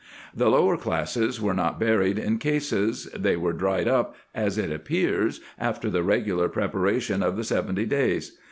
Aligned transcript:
The 0.35 0.49
lower 0.49 0.77
classes 0.77 1.39
were 1.39 1.53
not 1.53 1.79
buried 1.79 2.17
in 2.17 2.39
cases: 2.39 3.07
they 3.15 3.37
were 3.37 3.53
dried 3.53 3.87
up, 3.87 4.15
as 4.33 4.57
it 4.57 4.71
appears, 4.71 5.41
after 5.59 5.91
the 5.91 6.01
regular 6.01 6.49
pre 6.49 6.65
paration 6.69 7.21
of 7.23 7.37
the 7.37 7.43
seventy 7.43 7.85
days. 7.85 8.35